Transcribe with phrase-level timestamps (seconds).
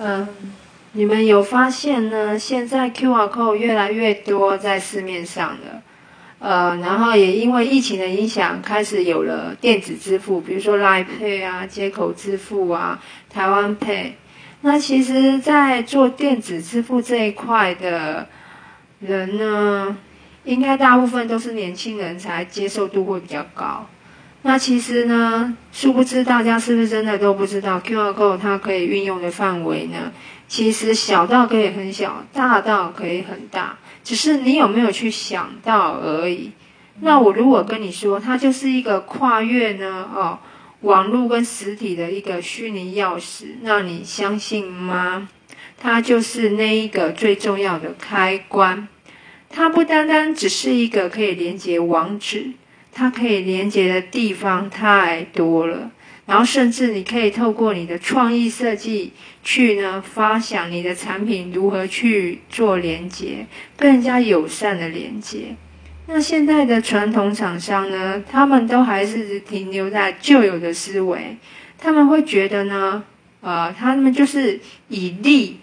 [0.00, 0.28] 嗯，
[0.92, 2.38] 你们有发现呢？
[2.38, 5.82] 现在 QR code 越来越多在市面上了，
[6.38, 14.12] 呃，然后也因为疫情的影响，开始有了电子支付，比如说 Line Pay 啊、接口支付啊、台湾 Pay。
[14.60, 18.28] 那其实，在做电子支付这一块的
[19.00, 19.96] 人呢，
[20.44, 23.86] 应该大部分都是年轻人才接受度会比较高。
[24.42, 30.12] 那其实呢，殊不知大家是不是真的都不知道 QR code 它可以运用的范围呢？
[30.46, 36.52] 其实小到可以很小，大到可以很大，只是你有没有去想到而已。
[37.00, 40.38] 那我如果跟你说，它就是一个跨越呢，哦，
[40.80, 45.28] 网络跟实体的一个虚拟钥匙，那你相信吗？
[45.76, 48.88] 它就是那一个最重要的开关，
[49.50, 52.52] 它不单单只是一个可以连接网址。
[52.98, 55.88] 它可以连接的地方太多了，
[56.26, 59.12] 然后甚至你可以透过你的创意设计
[59.44, 65.54] 去呢发想你的产品如何去做连接，更加友善的连接。
[66.08, 71.36] 那现在的传统厂商呢，他们都还是停留在旧有的思维，
[71.78, 73.04] 他们会觉得呢，
[73.40, 74.58] 呃，他们就是
[74.88, 75.60] 以利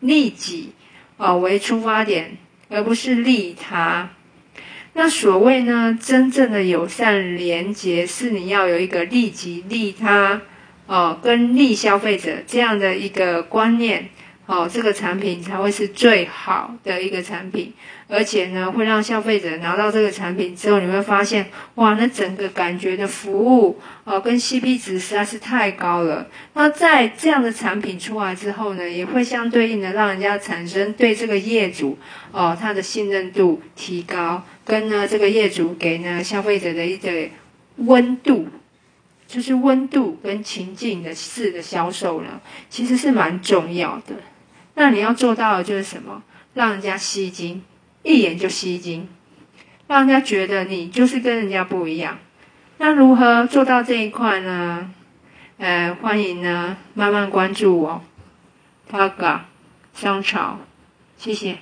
[0.00, 0.72] 利己
[1.16, 2.36] 啊为出发点，
[2.68, 4.10] 而不是利他。
[4.94, 10.40] 那所谓呢，真正的友善连接是你要有一个利己利他，
[10.86, 14.10] 哦，跟利消费者这样的一个观念，
[14.46, 17.72] 哦，这个产品才会是最好的一个产品。
[18.08, 26.26] 而且呢，会让消费者拿到这个产品之后，你会发现，哇，那整个感觉的服务，哦，跟 CP 值实在是太高了。
[26.52, 31.96] 那在这样的产品出来之后呢，也会相对应的让人家产生对这个业主，
[32.32, 37.28] 哦，他的信任度提高，跟呢这个业主给呢消费者的一个
[37.76, 38.48] 温度，
[39.26, 44.16] 就是温度跟情境的式的销售呢，其实是蛮重要的。
[44.74, 46.22] 那你要做到的就是什么？
[46.54, 47.62] 让人家吸睛。
[48.04, 49.08] 一眼就吸睛，
[49.86, 52.18] 让人家觉得你就是跟人家不一样。
[52.78, 54.92] 那如何做到这一块呢？
[55.58, 58.02] 呃，欢迎呢慢慢关注我，
[58.88, 59.44] 他 a
[59.94, 60.58] 商潮，
[61.16, 61.58] 谢谢。